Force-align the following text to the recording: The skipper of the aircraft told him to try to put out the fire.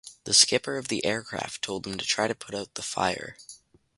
The 0.23 0.33
skipper 0.33 0.77
of 0.77 0.87
the 0.87 1.05
aircraft 1.05 1.61
told 1.61 1.85
him 1.85 1.95
to 1.95 2.03
try 2.03 2.27
to 2.27 2.33
put 2.33 2.55
out 2.55 2.73
the 2.73 2.81
fire. 2.81 3.37